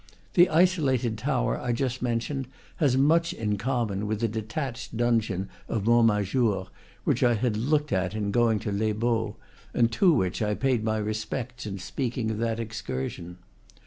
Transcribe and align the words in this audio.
The 0.33 0.49
isolated 0.49 1.15
tower 1.19 1.59
I 1.61 1.73
just 1.73 2.01
mentioned 2.01 2.47
has 2.77 2.97
much 2.97 3.33
in 3.33 3.55
common 3.57 4.07
with 4.07 4.19
the 4.21 4.27
detached 4.27 4.97
donjon 4.97 5.47
of 5.67 5.83
Montmajour, 5.83 6.69
which 7.03 7.21
I 7.21 7.35
had 7.35 7.55
looked 7.55 7.93
at 7.93 8.15
in 8.15 8.31
going 8.31 8.57
to 8.61 8.71
Les 8.71 8.93
Baux, 8.93 9.35
and 9.75 9.91
to 9.91 10.11
which 10.11 10.41
I 10.41 10.55
paid 10.55 10.83
my 10.83 10.97
respects 10.97 11.67
in 11.67 11.77
speaking 11.77 12.31
of 12.31 12.39
that 12.39 12.59
excursion. 12.59 13.37